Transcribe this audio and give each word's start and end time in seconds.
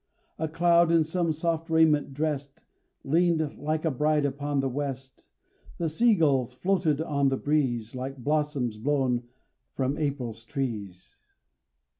A 0.39 0.47
cloud, 0.47 0.91
in 0.91 1.03
some 1.03 1.31
soft 1.31 1.69
raiment 1.69 2.11
dressed, 2.15 2.63
Leaned 3.03 3.59
like 3.59 3.85
a 3.85 3.91
bride 3.91 4.25
upon 4.25 4.59
the 4.59 4.67
west; 4.67 5.25
The 5.77 5.89
sea 5.89 6.15
gulls 6.15 6.53
floated 6.53 6.99
on 6.99 7.29
the 7.29 7.37
breeze 7.37 7.93
Like 7.93 8.17
blossoms 8.17 8.77
blown 8.77 9.27
from 9.75 9.99
April 9.99 10.33
trees. 10.33 11.17